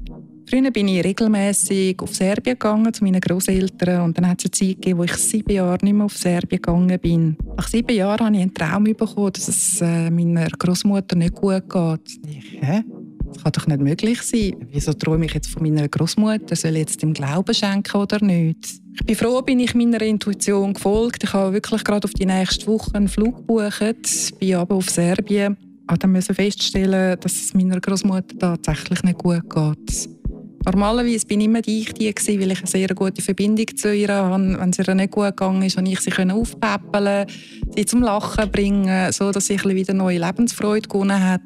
früher 0.52 0.70
bin 0.70 0.88
ich 0.88 1.02
regelmäßig 1.02 1.98
auf 2.02 2.14
Serbien 2.14 2.58
gegangen 2.58 2.92
zu 2.92 3.02
meinen 3.04 3.20
Großeltern 3.20 4.02
und 4.02 4.18
dann 4.18 4.28
hat 4.28 4.40
es 4.40 4.44
eine 4.44 4.50
Zeit 4.50 4.82
gegeben, 4.82 4.98
wo 4.98 5.04
ich 5.04 5.14
sieben 5.14 5.50
Jahre 5.50 5.78
nicht 5.82 5.94
mehr 5.94 6.04
auf 6.04 6.16
Serbien 6.16 6.60
gegangen 6.60 6.98
bin. 7.00 7.36
Nach 7.56 7.68
sieben 7.68 7.96
Jahren 7.96 8.26
habe 8.26 8.36
ich 8.36 8.42
einen 8.42 8.52
Traum 8.52 8.84
bekommen, 8.84 9.32
dass 9.32 9.48
es 9.48 9.80
äh, 9.80 10.10
meiner 10.10 10.48
Großmutter 10.48 11.16
nicht 11.16 11.34
gut 11.34 11.70
geht. 11.70 12.20
Ich, 12.28 12.60
hä? 12.60 12.82
Das 13.24 13.42
kann 13.42 13.52
doch 13.52 13.66
nicht 13.66 13.80
möglich 13.80 14.20
sein. 14.20 14.56
Wieso 14.70 14.92
träume 14.92 15.24
ich 15.24 15.32
jetzt 15.32 15.48
von 15.48 15.62
meiner 15.62 15.88
Großmutter? 15.88 16.54
Soll 16.54 16.72
ich 16.72 16.80
jetzt 16.80 17.00
dem 17.00 17.14
Glauben 17.14 17.54
schenken 17.54 17.96
oder 17.96 18.22
nicht? 18.22 18.58
Ich 18.94 19.06
bin 19.06 19.16
froh, 19.16 19.40
bin 19.40 19.60
ich 19.60 19.74
meiner 19.74 20.02
Intuition 20.02 20.74
gefolgt. 20.74 21.24
Ich 21.24 21.32
habe 21.32 21.54
wirklich 21.54 21.82
gerade 21.82 22.04
auf 22.04 22.12
die 22.12 22.26
nächste 22.26 22.66
Woche 22.66 22.94
einen 22.94 23.08
Flug 23.08 23.38
gebucht, 23.38 24.38
bin 24.38 24.54
aber 24.54 24.74
auf 24.74 24.90
Serbien. 24.90 25.56
Ich 25.90 25.98
dann 25.98 26.12
musste 26.12 26.34
feststellen, 26.34 27.18
dass 27.20 27.32
es 27.32 27.54
meiner 27.54 27.80
Großmutter 27.80 28.36
tatsächlich 28.36 29.02
nicht 29.02 29.18
gut 29.18 29.48
geht. 29.48 30.21
Normalerweise 30.64 31.26
bin 31.26 31.40
ich 31.40 31.46
immer 31.46 31.60
die 31.60 31.80
ich 31.80 31.92
die 31.92 32.12
gewesen, 32.12 32.40
weil 32.40 32.52
ich 32.52 32.58
eine 32.58 32.66
sehr 32.66 32.88
gute 32.94 33.20
Verbindung 33.20 33.66
zu 33.76 33.94
ihr 33.94 34.08
habe. 34.08 34.58
Wenn 34.58 34.70
es 34.70 34.78
ihr 34.78 34.94
nicht 34.94 35.10
gut 35.10 35.36
gegangen 35.36 35.62
ist, 35.62 35.74
konnte 35.74 35.90
ich 35.90 36.00
sie 36.00 36.12
aufpäppeln, 36.12 37.26
sie 37.74 37.84
zum 37.84 38.02
Lachen 38.02 38.50
bringen, 38.50 39.12
so 39.12 39.32
dass 39.32 39.46
sie 39.46 39.58
wieder 39.64 39.94
neue 39.94 40.18
Lebensfreude 40.18 40.88
gewonnen 40.88 41.22
hat. 41.22 41.42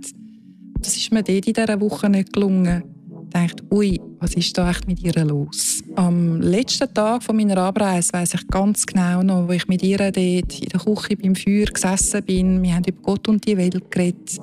Das 0.80 0.96
ist 0.96 1.12
mir 1.12 1.22
dort 1.22 1.46
in 1.46 1.54
dieser 1.54 1.80
Woche 1.80 2.10
nicht 2.10 2.32
gelungen. 2.32 2.82
Ich 3.24 3.32
dachte, 3.32 3.64
ui, 3.72 4.00
was 4.20 4.34
ist 4.34 4.56
da 4.56 4.70
echt 4.70 4.86
mit 4.86 5.02
ihr 5.02 5.24
los? 5.24 5.82
Am 5.96 6.40
letzten 6.40 6.92
Tag 6.92 7.22
meiner 7.32 7.58
Abreise 7.58 8.12
weiß 8.12 8.34
ich 8.34 8.46
ganz 8.48 8.86
genau 8.86 9.22
noch, 9.22 9.48
wo 9.48 9.52
ich 9.52 9.66
mit 9.66 9.82
ihr 9.82 9.98
dort 9.98 10.16
in 10.16 10.68
der 10.68 10.80
Küche 10.80 11.16
beim 11.16 11.34
Feuer 11.34 11.66
gesessen 11.66 12.22
bin. 12.22 12.62
Wir 12.62 12.74
haben 12.74 12.84
über 12.84 13.02
Gott 13.02 13.28
und 13.28 13.46
die 13.46 13.56
Welt 13.56 13.90
geredet. 13.90 14.38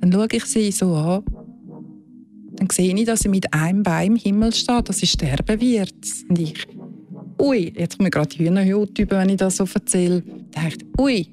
Dann 0.00 0.12
schaue 0.12 0.28
ich 0.32 0.44
sie 0.44 0.70
so 0.70 0.94
an. 0.94 1.24
Dann 2.60 2.68
sehe 2.70 2.94
ich, 2.94 3.04
dass 3.06 3.20
sie 3.20 3.30
mit 3.30 3.52
einem 3.54 3.82
Bein 3.82 4.08
im 4.08 4.16
Himmel 4.16 4.52
steht, 4.52 4.88
dass 4.88 4.98
sie 4.98 5.06
sterben 5.06 5.60
wird. 5.60 5.94
Und 6.28 6.38
ich, 6.38 6.66
ui, 7.40 7.72
jetzt 7.74 7.96
kommt 7.96 8.02
mir 8.02 8.10
gerade 8.10 8.28
die 8.28 8.44
Hühnerhaut 8.44 8.98
über, 8.98 9.18
wenn 9.18 9.30
ich 9.30 9.38
das 9.38 9.56
so 9.56 9.64
erzähle. 9.72 10.22
Ich 10.26 10.54
dachte, 10.54 10.84
ui, 10.98 11.26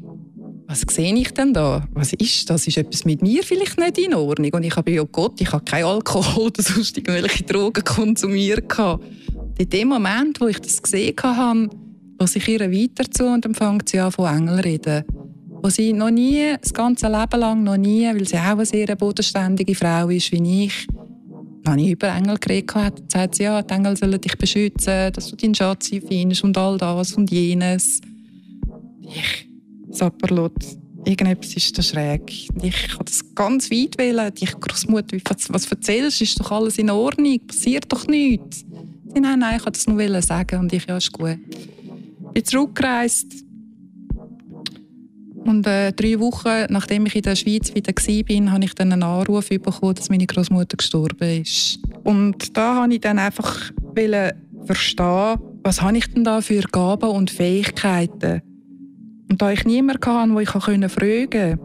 was 0.67 0.85
sehe 0.89 1.13
ich 1.13 1.33
denn 1.33 1.53
da? 1.53 1.85
Was 1.93 2.13
ist 2.13 2.49
das? 2.49 2.65
Ist 2.65 2.77
etwas 2.77 3.03
mit 3.03 3.21
mir 3.21 3.43
vielleicht 3.43 3.77
nicht 3.77 3.97
in 3.97 4.13
Ordnung? 4.13 4.51
Und 4.53 4.63
ich 4.63 4.75
habe, 4.75 4.89
ja 4.89 5.03
Gott, 5.03 5.39
ich 5.41 5.51
habe 5.51 5.65
keinen 5.65 5.83
Alkohol 5.83 6.45
oder 6.45 6.63
sonst 6.63 6.97
irgendwelche 6.97 7.43
Drogen 7.43 7.83
konsumiert. 7.83 8.73
In 9.57 9.69
dem 9.69 9.89
Moment, 9.89 10.39
wo 10.39 10.47
ich 10.47 10.61
das 10.61 10.81
gesehen 10.81 11.15
habe, 11.21 11.69
was 12.17 12.37
ich 12.37 12.47
ihr 12.47 12.61
weiter 12.61 13.11
zu 13.11 13.25
und 13.25 13.43
dann 13.43 13.79
sie 13.85 13.99
an 13.99 14.11
von 14.13 14.33
Engeln 14.33 14.59
reden. 14.59 15.03
Wo 15.61 15.69
sie 15.69 15.91
noch 15.91 16.09
nie, 16.09 16.55
das 16.61 16.73
ganze 16.73 17.07
Leben 17.07 17.39
lang 17.39 17.63
noch 17.63 17.77
nie, 17.77 18.05
weil 18.05 18.25
sie 18.25 18.37
auch 18.37 18.57
eine 18.57 18.65
sehr 18.65 18.95
bodenständige 18.95 19.75
Frau 19.75 20.07
ist 20.07 20.31
wie 20.31 20.65
ich, 20.65 20.87
noch 21.67 21.75
nie 21.75 21.91
über 21.91 22.09
Engel 22.09 22.37
geredet. 22.37 22.75
Dann 22.75 22.93
sagt 23.07 23.35
sie, 23.35 23.43
ja, 23.43 23.61
die 23.61 23.73
Engel 23.73 23.95
sollen 23.95 24.19
dich 24.19 24.37
beschützen, 24.37 25.11
dass 25.13 25.29
du 25.29 25.35
deinen 25.35 25.55
Schatz 25.55 25.89
findest 25.89 26.43
und 26.43 26.57
all 26.57 26.77
das 26.77 27.13
und 27.13 27.31
jenes. 27.31 28.01
Ich 29.01 29.47
Sapperlot. 29.91 30.53
Irgendetwas 31.05 31.55
ist 31.55 31.77
da 31.77 31.81
schräg. 31.81 32.49
Ich 32.61 32.93
habe 32.93 33.05
das 33.05 33.23
ganz 33.33 33.71
weit 33.71 33.97
wählen. 33.97 34.33
Die 34.33 34.45
Großmutter, 34.45 35.17
was 35.49 35.71
erzählst, 35.71 36.21
ist 36.21 36.39
doch 36.39 36.51
alles 36.51 36.77
in 36.77 36.89
Ordnung, 36.89 37.39
passiert 37.47 37.85
doch 37.91 38.05
nichts. 38.07 38.65
Sie, 39.13 39.19
nein, 39.19 39.39
nein, 39.39 39.57
ich 39.57 39.65
wollte 39.65 39.79
das 39.79 39.87
nur 39.87 40.21
sagen 40.21 40.59
und 40.59 40.73
ich, 40.73 40.85
ja, 40.85 40.97
ist 40.97 41.13
gut. 41.13 41.39
Ich 41.49 42.33
bin 42.33 42.45
zurückgereist. 42.45 43.46
Und 45.47 45.65
äh, 45.65 45.93
drei 45.93 46.19
Wochen, 46.19 46.65
nachdem 46.69 47.05
ich 47.05 47.15
in 47.15 47.21
der 47.21 47.37
Schweiz 47.37 47.73
wieder 47.73 47.93
war, 47.93 48.51
habe 48.51 48.65
ich 48.65 48.75
dann 48.75 48.91
einen 48.91 49.03
Anruf 49.03 49.47
bekommen, 49.47 49.95
dass 49.95 50.09
meine 50.09 50.27
Großmutter 50.27 50.75
gestorben 50.75 51.41
ist. 51.41 51.79
Und 52.03 52.57
da 52.57 52.75
habe 52.75 52.95
ich 52.95 52.99
dann 52.99 53.17
einfach 53.17 53.71
verstehen, 54.65 55.39
was 55.63 55.81
habe 55.81 55.97
ich 55.97 56.13
denn 56.13 56.25
da 56.25 56.41
für 56.41 56.61
Gaben 56.63 57.11
und 57.11 57.31
Fähigkeiten? 57.31 58.41
Und 59.29 59.41
da 59.41 59.51
ich 59.53 59.63
niemanden 59.63 60.05
hatte, 60.05 60.33
wo 60.33 60.39
ich 60.41 60.49
fragen 60.49 60.81
konnte, 60.81 61.59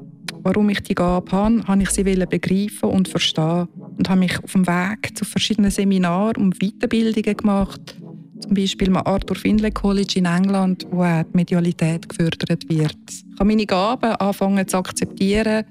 warum 0.45 0.71
ich 0.71 0.81
die 0.85 0.95
Gabe 0.95 1.33
habe, 1.33 1.65
habe 1.67 1.83
ich 1.83 1.91
sie 1.91 2.05
begreifen 2.05 2.89
und 2.89 3.09
verstehen. 3.09 3.67
Und 3.99 4.09
habe 4.09 4.21
mich 4.21 4.43
auf 4.45 4.53
dem 4.53 4.65
Weg 4.65 5.19
zu 5.19 5.25
verschiedenen 5.25 5.73
Seminaren 5.73 6.37
und 6.37 6.61
Weiterbildungen 6.61 7.37
gemacht, 7.37 7.97
zum 8.43 8.55
Beispiel 8.55 8.89
am 8.89 8.97
Arthur 8.97 9.37
Findlay 9.37 9.71
College 9.71 10.15
in 10.17 10.27
England, 10.27 10.87
wo 10.91 11.03
auch 11.03 11.23
die 11.23 11.37
Medialität 11.37 12.09
gefördert 12.09 12.69
wird. 12.69 12.97
Ich 13.09 13.39
habe 13.39 13.49
meine 13.49 13.67
Gaben 13.67 14.13
anfangen 14.17 14.67
zu 14.67 14.77
akzeptieren, 14.77 15.65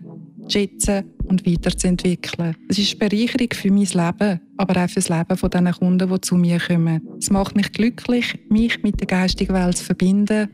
zu 0.44 0.50
schätzen 0.52 1.04
und 1.26 1.46
weiterzuentwickeln. 1.46 2.56
Es 2.68 2.78
ist 2.78 3.00
eine 3.00 3.10
Bereicherung 3.10 3.48
für 3.54 3.72
mein 3.72 3.86
Leben, 3.86 4.40
aber 4.58 4.84
auch 4.84 4.90
für 4.90 5.00
das 5.00 5.10
Leben 5.10 5.64
der 5.66 5.74
Kunden, 5.74 6.10
die 6.10 6.22
zu 6.22 6.36
mir 6.36 6.60
kommen. 6.60 7.02
Es 7.20 7.30
macht 7.30 7.56
mich 7.56 7.72
glücklich, 7.72 8.40
mich 8.50 8.82
mit 8.84 9.00
der 9.00 9.08
geistigen 9.08 9.54
Welt 9.54 9.78
zu 9.78 9.86
verbinden 9.86 10.50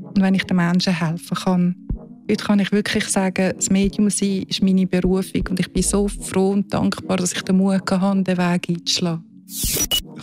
und 0.00 0.20
wenn 0.20 0.34
ich 0.34 0.44
den 0.44 0.56
Menschen 0.56 0.98
helfen 0.98 1.36
kann. 1.36 1.76
Heute 2.30 2.44
kann 2.44 2.58
ich 2.58 2.72
wirklich 2.72 3.04
sagen, 3.06 3.52
das 3.54 3.70
Medium 3.70 4.08
sein 4.08 4.44
ist 4.48 4.62
meine 4.62 4.86
Berufung 4.86 5.46
und 5.50 5.60
ich 5.60 5.70
bin 5.72 5.82
so 5.82 6.08
froh 6.08 6.50
und 6.50 6.72
dankbar, 6.72 7.18
dass 7.18 7.34
ich 7.34 7.42
den 7.42 7.58
Mut 7.58 7.90
hatte, 7.90 8.22
den 8.22 8.38
Weg 8.38 8.68
einzuschlagen. 8.70 9.24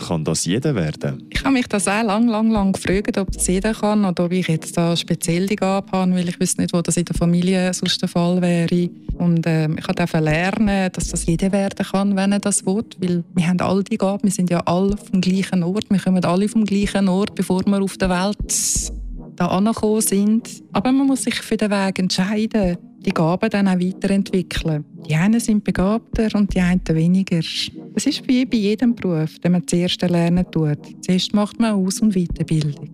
Kann 0.06 0.24
das 0.24 0.44
jeder 0.44 0.74
werden? 0.74 1.28
Ich 1.30 1.44
habe 1.44 1.52
mich 1.52 1.68
das 1.68 1.86
auch 1.86 2.02
lang, 2.02 2.26
lang, 2.26 2.50
lang 2.50 2.72
gefragt, 2.72 3.16
ob 3.18 3.30
das 3.30 3.46
jeder 3.46 3.72
kann 3.72 4.04
oder 4.04 4.24
ob 4.24 4.32
ich 4.32 4.48
jetzt 4.48 4.76
da 4.76 4.96
speziell 4.96 5.46
die 5.46 5.56
Gabe 5.56 5.90
habe, 5.92 6.12
weil 6.14 6.28
ich 6.28 6.40
wüsste 6.40 6.60
nicht, 6.60 6.74
wo 6.74 6.82
das 6.82 6.96
in 6.96 7.04
der 7.04 7.14
Familie 7.14 7.72
sonst 7.72 8.02
der 8.02 8.08
Fall 8.08 8.42
wäre. 8.42 8.90
Und 9.14 9.46
äh, 9.46 9.68
ich 9.68 9.86
habe 9.86 10.24
lernen, 10.24 10.90
dass 10.92 11.08
das 11.08 11.26
jeder 11.26 11.52
werden 11.52 11.86
kann, 11.86 12.16
wenn 12.16 12.32
er 12.32 12.40
das 12.40 12.66
will, 12.66 12.84
weil 12.98 13.24
wir 13.34 13.48
haben 13.48 13.60
alle 13.60 13.84
die 13.84 13.96
Gabe, 13.96 14.24
wir 14.24 14.30
sind 14.30 14.50
ja 14.50 14.60
alle 14.60 14.96
vom 14.96 15.20
gleichen 15.20 15.62
Ort, 15.62 15.84
wir 15.88 16.00
kommen 16.00 16.24
alle 16.24 16.48
vom 16.48 16.64
gleichen 16.64 17.08
Ort, 17.08 17.34
bevor 17.34 17.64
wir 17.66 17.80
auf 17.80 17.96
der 17.96 18.10
Welt 18.10 18.92
da 19.36 19.46
angekommen 19.46 20.00
sind. 20.00 20.62
Aber 20.72 20.90
man 20.90 21.06
muss 21.06 21.22
sich 21.22 21.36
für 21.36 21.56
den 21.56 21.70
Weg 21.70 21.98
entscheiden, 21.98 22.76
die 23.04 23.10
Gaben 23.10 23.50
dann 23.50 23.68
auch 23.68 23.78
weiterentwickeln. 23.78 24.84
Die 25.08 25.14
einen 25.14 25.40
sind 25.40 25.64
begabter 25.64 26.28
und 26.34 26.54
die 26.54 26.60
anderen 26.60 26.96
weniger. 26.96 27.38
Es 27.38 28.06
ist 28.06 28.26
wie 28.28 28.44
bei 28.44 28.56
jedem 28.56 28.94
Beruf, 28.94 29.38
den 29.40 29.52
man 29.52 29.66
zuerst 29.66 30.02
lernen 30.02 30.46
tut. 30.50 30.78
Zuerst 31.00 31.34
macht 31.34 31.58
man 31.58 31.74
Aus- 31.74 32.00
und 32.00 32.14
Weiterbildung. 32.14 32.90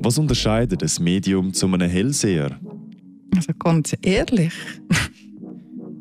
Was 0.00 0.18
unterscheidet 0.18 0.82
das 0.82 1.00
Medium 1.00 1.52
zu 1.52 1.66
einem 1.66 1.88
Hellseher? 1.90 2.58
Also 3.34 3.52
ganz 3.58 3.96
ehrlich, 4.02 4.52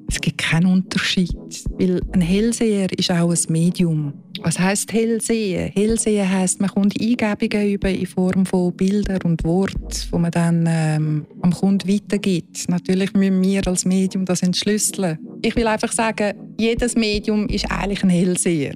es 0.10 0.22
gibt 0.22 0.38
keinen 0.38 0.68
Unterschied, 0.68 1.36
weil 1.78 2.02
ein 2.14 2.22
Hellseher 2.22 2.88
ist 2.98 3.12
auch 3.12 3.30
ein 3.30 3.40
Medium. 3.50 4.14
Was 4.42 4.58
heißt 4.58 4.94
Hellsehen? 4.94 5.72
Hellsehen 5.74 6.30
heißt, 6.30 6.62
man 6.62 6.70
kommt 6.70 7.00
Eingebungen 7.02 7.74
über 7.74 7.90
in 7.90 8.06
Form 8.06 8.46
von 8.46 8.74
Bildern 8.74 9.22
und 9.24 9.44
Worten, 9.44 9.88
die 9.90 10.18
man 10.18 10.32
dann 10.32 10.66
ähm, 10.68 11.26
am 11.42 11.52
Kunden 11.52 11.90
weitergibt. 11.90 12.70
Natürlich 12.70 13.14
müssen 13.14 13.44
wir 13.44 13.68
als 13.68 13.86
Medium 13.86 14.26
das 14.26 14.44
entschlüsseln. 14.44 15.18
Ich 15.42 15.56
will 15.56 15.68
einfach 15.68 15.92
sagen, 15.92 16.34
jedes 16.58 16.96
Medium 16.96 17.48
ist 17.48 17.70
eigentlich 17.70 18.04
ein 18.04 18.10
Hellseher. 18.10 18.76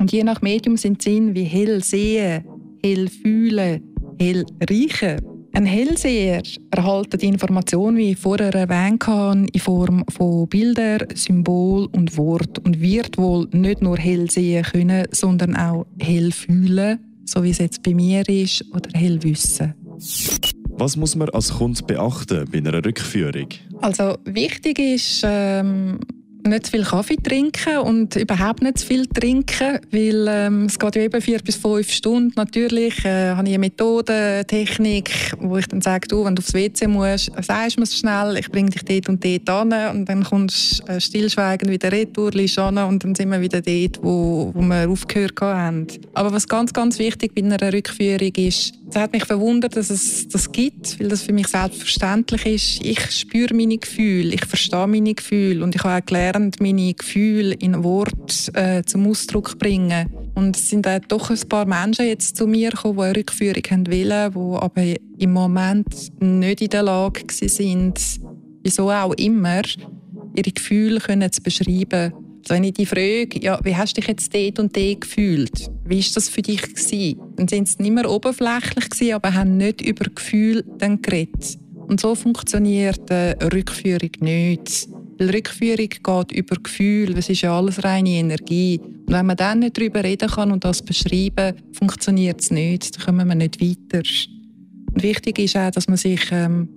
Und 0.00 0.10
je 0.10 0.24
nach 0.24 0.42
Medium 0.42 0.76
sind 0.76 1.02
Sinn 1.02 1.34
wie 1.34 1.44
hell 1.44 1.84
sehen, 1.84 2.44
hell 2.82 3.08
fühlen, 3.08 3.82
hell 4.18 4.44
riechen 4.68 5.33
ein 5.54 5.66
Hellseher 5.66 6.42
erhält 6.70 7.22
die 7.22 7.28
Information, 7.28 7.96
wie 7.96 8.10
ich 8.10 8.18
vorher 8.18 8.54
erwähnt 8.54 9.06
habe, 9.06 9.46
in 9.52 9.60
Form 9.60 10.04
von 10.08 10.48
Bildern, 10.48 11.06
Symbol 11.14 11.88
und 11.92 12.16
Wort 12.16 12.58
und 12.58 12.80
wird 12.80 13.16
wohl 13.16 13.48
nicht 13.52 13.80
nur 13.80 13.96
hell 13.96 14.30
sehen 14.30 14.64
können, 14.64 15.06
sondern 15.12 15.56
auch 15.56 15.86
hell 16.00 16.32
fühlen, 16.32 16.98
so 17.24 17.42
wie 17.42 17.50
es 17.50 17.58
jetzt 17.58 17.82
bei 17.82 17.94
mir 17.94 18.28
ist, 18.28 18.64
oder 18.74 18.90
hell 18.94 19.22
wissen. 19.22 19.74
Was 20.76 20.96
muss 20.96 21.14
man 21.14 21.28
als 21.30 21.52
Kunde 21.52 21.82
beachten 21.84 22.48
bei 22.50 22.58
einer 22.58 22.84
Rückführung? 22.84 23.48
Also 23.80 24.16
wichtig 24.24 24.80
ist, 24.80 25.22
ähm, 25.24 26.00
nicht 26.48 26.66
zu 26.66 26.72
viel 26.72 26.84
Kaffee 26.84 27.16
trinken 27.16 27.78
und 27.78 28.16
überhaupt 28.16 28.62
nicht 28.62 28.78
zu 28.78 28.86
viel 28.86 29.06
trinken, 29.06 29.80
weil 29.90 30.26
ähm, 30.28 30.64
es 30.66 30.78
geht 30.78 30.96
ja 30.96 31.02
eben 31.02 31.20
vier 31.20 31.38
bis 31.38 31.56
fünf 31.56 31.90
Stunden. 31.90 32.32
Natürlich 32.36 33.04
äh, 33.04 33.30
habe 33.30 33.48
ich 33.48 33.54
eine 33.54 33.58
Methode, 33.58 34.12
eine 34.12 34.46
Technik, 34.46 35.34
wo 35.38 35.56
ich 35.56 35.66
dann 35.66 35.80
sage, 35.80 36.08
du, 36.08 36.24
wenn 36.24 36.34
du 36.34 36.40
aufs 36.40 36.54
WC 36.54 36.86
musst, 36.86 37.30
sagst 37.40 37.76
du 37.76 37.80
mir 37.80 37.86
schnell, 37.86 38.36
ich 38.36 38.50
bringe 38.50 38.70
dich 38.70 38.84
dort 38.84 39.08
und 39.08 39.24
dort 39.24 39.50
an 39.50 39.96
und 39.96 40.08
dann 40.08 40.24
kommst 40.24 40.88
äh, 40.88 41.00
stillschweigend 41.00 41.70
wieder 41.70 41.90
retour, 41.90 42.30
an 42.56 42.78
und 42.78 43.04
dann 43.04 43.14
sind 43.14 43.30
wir 43.30 43.40
wieder 43.40 43.60
dort, 43.60 44.02
wo, 44.02 44.50
wo 44.54 44.60
wir 44.60 44.88
aufgehört 44.88 45.40
haben. 45.40 45.86
Aber 46.12 46.32
was 46.32 46.48
ganz, 46.48 46.72
ganz 46.72 46.98
wichtig 46.98 47.34
bei 47.34 47.42
einer 47.42 47.72
Rückführung 47.72 48.32
ist, 48.36 48.74
es 48.88 48.96
hat 48.96 49.12
mich 49.12 49.24
verwundert, 49.24 49.76
dass 49.76 49.90
es 49.90 50.28
das 50.28 50.52
gibt, 50.52 51.00
weil 51.00 51.08
das 51.08 51.22
für 51.22 51.32
mich 51.32 51.48
selbstverständlich 51.48 52.46
ist. 52.46 52.84
Ich 52.84 53.00
spüre 53.10 53.54
meine 53.54 53.78
Gefühle, 53.78 54.34
ich 54.34 54.44
verstehe 54.44 54.86
meine 54.86 55.14
Gefühle 55.14 55.64
und 55.64 55.74
ich 55.74 55.82
habe 55.82 56.00
auch 56.00 56.06
gelernt, 56.06 56.33
gelernt, 56.34 56.60
meine 56.60 56.94
Gefühle 56.94 57.54
in 57.54 57.84
Wort 57.84 58.50
äh, 58.54 58.82
zum 58.84 59.06
Ausdruck 59.06 59.58
bringen. 59.58 60.10
Und 60.34 60.56
es 60.56 60.68
sind 60.68 60.86
auch 60.86 60.98
doch 61.08 61.30
ein 61.30 61.48
paar 61.48 61.66
Menschen 61.66 62.06
jetzt 62.06 62.36
zu 62.36 62.46
mir 62.46 62.70
gekommen, 62.70 62.96
die 62.98 63.02
eine 63.02 63.16
Rückführung 63.16 63.62
haben 63.70 63.86
wollen, 63.86 64.32
die 64.32 64.62
aber 64.62 64.94
im 65.18 65.32
Moment 65.32 66.12
nicht 66.20 66.60
in 66.60 66.70
der 66.70 66.82
Lage 66.82 67.22
sind, 67.30 68.00
wieso 68.62 68.90
auch 68.90 69.14
immer, 69.14 69.62
ihre 70.34 70.50
Gefühle 70.50 71.00
können 71.00 71.30
zu 71.30 71.42
beschreiben. 71.42 72.12
Also 72.42 72.56
wenn 72.56 72.64
ich 72.64 72.74
die 72.74 72.86
frage, 72.86 73.40
ja, 73.40 73.58
wie 73.62 73.74
hast 73.74 73.96
du 73.96 74.00
dich 74.00 74.08
jetzt 74.08 74.34
dort 74.34 74.58
und 74.58 74.76
dort 74.76 75.00
gefühlt? 75.00 75.70
Wie 75.86 76.00
war 76.00 76.10
das 76.14 76.28
für 76.28 76.42
dich? 76.42 76.60
Gewesen? 76.60 77.18
Dann 77.36 77.48
sind 77.48 77.68
sie 77.68 77.82
nicht 77.82 77.94
mehr 77.94 78.10
oberflächlich, 78.10 78.90
gewesen, 78.90 79.14
aber 79.14 79.32
haben 79.32 79.56
nicht 79.56 79.80
über 79.80 80.04
Gefühle 80.10 80.62
geredet. 80.78 81.58
Und 81.86 82.00
so 82.00 82.14
funktioniert 82.14 83.10
eine 83.10 83.36
Rückführung 83.52 84.10
nicht. 84.20 84.88
Weil 85.24 85.36
Rückführung 85.36 85.88
geht 85.88 86.32
über 86.32 86.56
Gefühl, 86.62 87.16
es 87.16 87.30
ist 87.30 87.40
ja 87.40 87.56
alles 87.56 87.82
reine 87.82 88.10
Energie. 88.10 88.78
Und 88.78 89.12
wenn 89.12 89.24
man 89.24 89.36
dann 89.36 89.60
nicht 89.60 89.78
darüber 89.78 90.04
reden 90.04 90.28
kann 90.28 90.52
und 90.52 90.64
das 90.64 90.82
beschreiben, 90.82 91.54
funktioniert 91.72 92.42
es 92.42 92.50
nicht, 92.50 92.96
dann 92.96 93.06
kommen 93.06 93.28
wir 93.28 93.34
nicht 93.34 93.58
weiter. 93.58 94.02
Und 94.92 95.02
wichtig 95.02 95.38
ist 95.38 95.56
auch, 95.56 95.70
dass 95.70 95.88
man 95.88 95.96
sich, 95.96 96.20
ähm, 96.30 96.68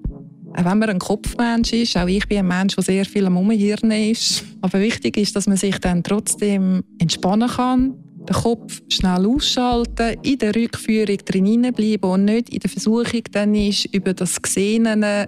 auch 0.54 0.64
wenn 0.64 0.80
man 0.80 0.90
ein 0.92 1.00
Kopfmensch 1.00 1.74
ist, 1.74 1.98
auch 1.98 2.08
ich 2.08 2.26
bin 2.28 2.38
ein 2.38 2.48
Mensch, 2.48 2.76
der 2.76 2.86
sehr 2.86 3.06
viel 3.06 3.26
am 3.26 3.36
Umhirn 3.36 3.92
ist, 3.92 4.46
aber 4.62 4.80
wichtig 4.80 5.18
ist, 5.18 5.36
dass 5.36 5.48
man 5.48 5.58
sich 5.58 5.78
dann 5.80 6.02
trotzdem 6.02 6.84
entspannen 7.00 7.50
kann, 7.50 7.96
den 8.30 8.36
Kopf 8.36 8.82
schnell 8.88 9.26
ausschalten, 9.26 10.18
in 10.24 10.38
der 10.38 10.56
Rückführung 10.56 11.18
drin 11.18 11.74
bleiben 11.74 12.10
und 12.10 12.26
nicht 12.26 12.50
in 12.50 12.60
der 12.60 12.70
Versuchung 12.70 13.24
dann 13.32 13.56
ist, 13.56 13.94
über 13.94 14.14
das 14.14 14.42
Gesehene 14.42 15.28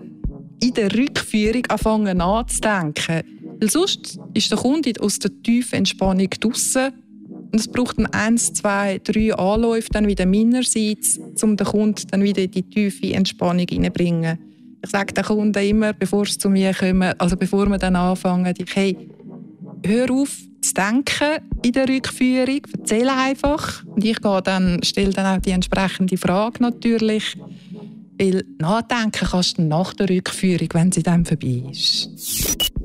in 0.62 0.74
der 0.74 0.94
Rückführung 0.94 1.66
anfangen 1.68 2.18
nachzudenken. 2.18 3.24
Weil 3.60 3.70
sonst 3.70 4.20
ist 4.34 4.52
der 4.52 4.58
Kunde 4.58 4.94
aus 5.00 5.20
der 5.20 5.32
tiefen 5.42 5.76
Entspannung 5.76 6.30
draussen 6.30 6.94
und 7.52 7.60
es 7.60 7.68
braucht 7.68 7.98
dann 7.98 8.06
eins, 8.08 8.54
zwei, 8.54 9.00
drei 9.04 9.34
Anläufe 9.34 9.90
dann 9.92 10.08
wieder 10.08 10.26
meinerseits, 10.26 11.20
um 11.42 11.58
den 11.58 11.66
Kunden 11.66 12.08
dann 12.12 12.24
wieder 12.24 12.44
in 12.44 12.52
die 12.52 12.64
tiefe 12.64 13.14
Entspannung 13.14 13.66
hineinzubringen. 13.68 14.38
Ich 14.84 14.90
sage 14.92 15.14
den 15.14 15.24
Kunden 15.24 15.64
immer, 15.64 15.94
bevor 15.94 16.26
sie 16.26 16.38
zu 16.38 16.50
mir 16.50 16.74
kommen, 16.74 17.14
also 17.18 17.36
bevor 17.36 17.66
wir 17.68 17.78
dann 17.78 17.96
anfangen, 17.96 18.54
ich, 18.58 18.76
hey, 18.76 18.98
hör 19.86 20.12
auf 20.12 20.38
zu 20.62 20.74
denken 20.74 21.44
in 21.64 21.72
der 21.72 21.88
Rückführung, 21.88 22.62
erzähle 22.78 23.14
einfach. 23.16 23.84
Und 23.86 24.04
ich 24.04 24.22
gehe 24.22 24.42
dann, 24.42 24.82
stelle 24.84 25.12
dann 25.12 25.38
auch 25.38 25.42
die 25.42 25.52
entsprechende 25.52 26.18
Frage 26.18 26.62
natürlich. 26.62 27.38
Weil 28.20 28.44
nachdenken 28.60 29.26
kannst 29.26 29.58
du 29.58 29.62
nach 29.62 29.94
der 29.94 30.10
Rückführung, 30.10 30.68
wenn 30.74 30.92
sie 30.92 31.04
dann 31.04 31.26
vorbei 31.26 31.64
ist. 31.72 32.10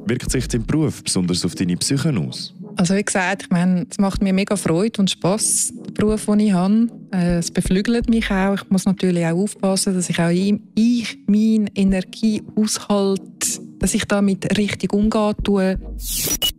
Wirkt 0.06 0.30
sich 0.30 0.46
dein 0.46 0.64
Beruf 0.64 1.02
besonders 1.02 1.44
auf 1.44 1.54
deine 1.54 1.76
Psyche 1.76 2.14
aus? 2.16 2.54
Also 2.76 2.94
wie 2.94 3.02
gesagt, 3.02 3.44
ich 3.44 3.50
meine, 3.50 3.86
es 3.88 3.98
macht 3.98 4.22
mir 4.22 4.32
mega 4.32 4.56
Freude 4.56 5.00
und 5.00 5.10
Spass, 5.10 5.72
der 5.74 5.92
Beruf, 5.92 6.26
den 6.26 6.40
ich 6.40 6.52
habe. 6.52 6.88
Äh, 7.12 7.38
es 7.38 7.50
beflügelt 7.50 8.08
mich 8.08 8.30
auch. 8.30 8.54
Ich 8.54 8.70
muss 8.70 8.84
natürlich 8.84 9.24
auch 9.26 9.42
aufpassen, 9.42 9.94
dass 9.94 10.10
ich 10.10 10.18
auch 10.18 10.30
ich 10.30 11.18
meine 11.26 11.66
Energie 11.74 12.42
aushalte, 12.56 13.60
dass 13.78 13.94
ich 13.94 14.04
damit 14.06 14.56
richtig 14.58 14.92
umgehen 14.92 15.34
tue. 15.42 15.78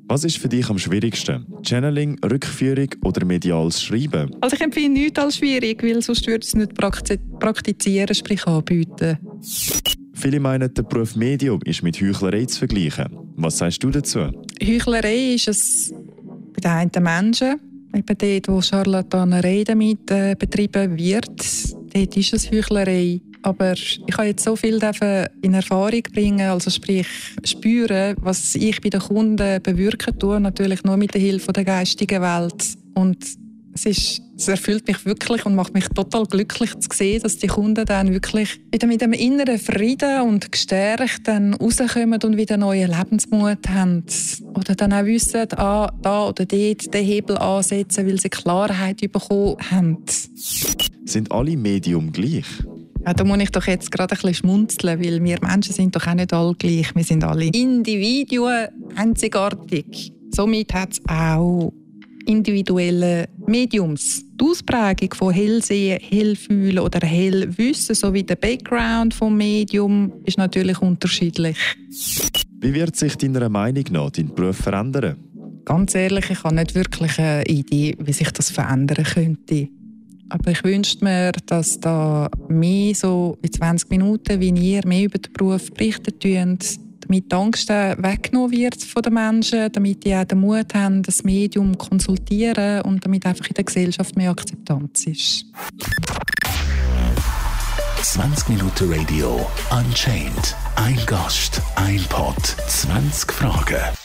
Was 0.08 0.24
ist 0.24 0.38
für 0.38 0.48
dich 0.48 0.70
am 0.70 0.78
schwierigsten? 0.78 1.48
Channeling, 1.64 2.20
Rückführung 2.24 2.90
oder 3.04 3.26
mediales 3.26 3.82
Schreiben? 3.82 4.30
Also 4.40 4.56
ich 4.56 4.62
empfinde 4.62 5.00
nichts 5.00 5.20
als 5.20 5.38
schwierig, 5.38 5.82
weil 5.82 6.02
sonst 6.02 6.28
würde 6.28 6.44
ich 6.44 6.50
es 6.50 6.56
nicht 6.56 6.76
praktizieren, 6.76 8.14
sprich 8.14 8.46
anbieten. 8.46 9.18
Viele 10.14 10.40
meinen, 10.40 10.72
der 10.74 10.84
Beruf 10.84 11.16
Medium 11.16 11.60
ist 11.66 11.82
mit 11.82 12.00
Heuchlerei 12.00 12.46
zu 12.46 12.60
vergleichen. 12.60 13.08
Was 13.36 13.58
sagst 13.58 13.84
du 13.84 13.90
dazu? 13.90 14.32
Heuchlerei 14.64 15.34
ist 15.34 15.48
es 15.48 15.94
bei 16.54 16.62
den 16.62 16.72
einen 16.72 17.04
Menschen, 17.04 17.60
eben 17.94 18.18
dort, 18.18 18.48
wo 18.48 18.62
Charlatanerei 18.62 19.64
damit 19.66 20.10
äh, 20.12 20.36
betrieben 20.38 20.98
wird, 20.98 21.42
dort 21.94 22.18
ist 22.18 22.34
es 22.34 22.52
Heuchlerei. 22.52 23.22
Aber 23.46 23.74
ich 23.74 24.18
habe 24.18 24.25
jetzt 24.25 24.44
so 24.44 24.56
viel 24.56 24.82
in 25.43 25.54
Erfahrung 25.54 26.02
bringen, 26.12 26.50
also 26.50 26.72
sprich 26.72 27.06
spüren, 27.43 28.15
was 28.19 28.56
ich 28.56 28.82
bei 28.82 28.89
den 28.89 29.00
Kunden 29.00 29.62
bewirken 29.62 30.17
tue, 30.17 30.39
natürlich 30.39 30.84
nur 30.84 30.98
mit 30.98 31.13
der 31.13 31.22
Hilfe 31.22 31.54
der 31.54 31.63
geistigen 31.63 32.24
Welt. 32.24 32.65
Und 32.96 33.24
es, 33.76 33.86
ist, 33.86 34.22
es 34.36 34.48
erfüllt 34.48 34.88
mich 34.88 35.06
wirklich 35.06 35.46
und 35.46 35.54
macht 35.54 35.76
mich 35.76 35.88
total 35.89 36.26
glücklich 36.26 36.72
zu 36.80 36.89
sehen, 36.91 37.22
dass 37.22 37.38
die 37.38 37.46
Kunden 37.46 37.86
dann 37.86 38.12
wirklich 38.12 38.60
wieder 38.72 38.88
mit 38.88 39.04
einem 39.04 39.13
inneren 39.13 39.60
Frieden 39.60 40.22
und 40.22 40.52
gestärkt 40.52 41.28
dann 41.28 41.54
rauskommen 41.54 42.19
und 42.24 42.38
wieder 42.38 42.58
neuen 42.58 42.89
Lebensmut 42.89 43.69
haben. 43.69 44.06
Oder 44.56 44.74
dann 44.74 44.91
auch 44.91 45.06
wissen, 45.06 45.46
ah, 45.58 45.91
da 46.02 46.30
oder 46.30 46.46
dort 46.46 46.93
den 46.93 47.06
Hebel 47.06 47.38
ansetzen, 47.38 48.08
weil 48.08 48.19
sie 48.19 48.30
Klarheit 48.30 49.02
bekommen 49.12 49.58
haben. 49.69 50.04
Sind 51.06 51.32
alle 51.32 51.56
Medium 51.56 52.12
gleich? 52.12 52.46
Ja, 53.06 53.13
da 53.13 53.24
muss 53.24 53.39
ich 53.39 53.52
doch 53.52 53.68
jetzt 53.68 53.91
gerade 53.91 54.15
ein 54.15 54.18
bisschen 54.18 54.34
schmunzeln, 54.34 55.00
weil 55.00 55.24
wir 55.24 55.38
Menschen 55.41 55.74
sind 55.74 55.96
doch 55.96 56.08
auch 56.08 56.15
nicht 56.15 56.34
alle 56.34 56.56
gleich. 56.56 56.96
Wir 56.96 57.04
sind 57.04 57.24
alle 57.24 57.46
Individuen, 57.46 58.68
einzigartig. 58.96 60.12
Somit 60.32 60.74
hat 60.74 60.94
es 60.94 61.02
auch 61.08 61.72
individuelle 62.26 63.30
Mediums. 63.46 64.24
Die 64.39 64.44
Ausprägung 64.44 65.13
von 65.13 65.34
Hellsehen, 65.34 66.00
Hellfühlen 66.02 66.80
oder 66.80 67.06
Hellwissen 67.06 67.94
sowie 67.94 68.24
der 68.24 68.38
Background 68.38 69.13
vom 69.13 69.38
Medium 69.38 70.12
ist 70.26 70.39
natürlich 70.39 70.82
unterschiedlich. 70.82 71.58
Wie 72.60 72.74
wird 72.74 72.96
sich 72.96 73.15
deiner 73.18 73.48
Meinung 73.50 73.86
nach 73.91 74.10
dein 74.10 74.34
Beruf 74.34 74.58
verändern? 74.58 75.18
Ganz 75.63 75.96
ehrlich, 75.96 76.30
ich 76.30 76.44
habe 76.44 76.56
nicht 76.56 76.76
wirklich 76.76 77.20
eine 77.20 77.44
Idee, 77.46 77.96
wie 78.00 78.13
sich 78.13 78.32
das 78.32 78.50
verändern 78.50 79.04
könnte. 79.04 79.70
Aber 80.30 80.52
ich 80.52 80.64
wünschte 80.64 81.04
mir, 81.04 81.32
dass 81.46 81.80
da 81.80 82.30
mehr 82.48 82.96
so 82.96 83.38
in 83.42 83.52
20 83.52 83.90
Minuten, 83.90 84.40
wie 84.40 84.50
ihr 84.50 84.86
mehr 84.86 85.06
über 85.06 85.20
den 85.20 85.34
Beruf 85.34 85.72
berichten 85.72 86.18
könnt, 86.20 86.80
damit 87.02 87.32
die 87.32 87.36
Angst 87.36 87.70
weggenommen 87.70 88.52
wird 88.52 88.82
von 88.82 89.04
den 89.04 89.14
Menschen, 89.14 89.72
damit 89.72 90.04
die 90.04 90.16
auch 90.16 90.24
den 90.24 90.40
Mut 90.40 90.74
haben, 90.74 91.04
das 91.04 91.24
Medium 91.24 91.74
zu 91.74 91.88
konsultieren 91.88 92.82
und 92.82 93.06
damit 93.06 93.26
einfach 93.26 93.48
in 93.48 93.54
der 93.54 93.64
Gesellschaft 93.64 94.16
mehr 94.16 94.32
Akzeptanz 94.32 95.06
ist. 95.06 95.46
20 98.02 98.50
Minuten 98.50 98.92
Radio 98.92 99.48
Unchained. 99.72 100.56
Ein 100.76 101.00
Gast, 101.06 101.62
ein 101.76 102.04
Pod, 102.10 102.36
20 102.68 103.32
Fragen. 103.32 103.96